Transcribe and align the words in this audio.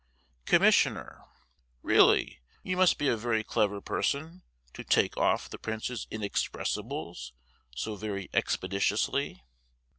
Commissioner: 0.45 1.25
Really 1.83 2.39
you 2.63 2.75
must 2.75 2.97
be 2.97 3.07
a 3.07 3.15
very 3.15 3.43
clever 3.43 3.79
person 3.81 4.41
to 4.73 4.83
"take 4.83 5.15
off" 5.15 5.47
the 5.47 5.59
Prince's 5.59 6.07
inexpressibles 6.09 7.33
so 7.75 7.95
very 7.95 8.27
expeditiously. 8.33 9.43